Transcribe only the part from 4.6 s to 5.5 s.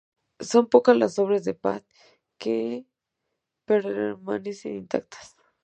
intactas.